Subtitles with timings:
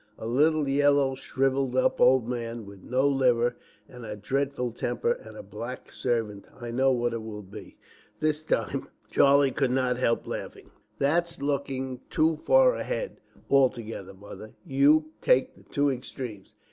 [0.17, 3.55] A little, yellow, shrivelled up old man with no liver,
[3.87, 6.47] and a dreadful temper, and a black servant.
[6.59, 7.77] I know what it will be."
[8.19, 10.71] This time Charlie could not help laughing.
[10.97, 14.55] "That's looking too far ahead altogether, Mother.
[14.65, 16.55] You take the two extremes.